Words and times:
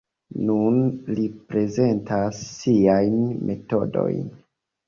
Nun 0.45 0.79
li 1.17 1.25
prezentas 1.51 2.41
siajn 2.63 3.21
metodojn. 3.51 4.27